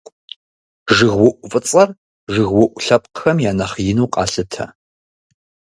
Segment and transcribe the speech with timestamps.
[0.95, 1.89] ЖыгыуӀу фӀыцӀэр,
[2.33, 4.65] жыгыуӀу лъэпкъхэм я нэхъ ину къалъытэ.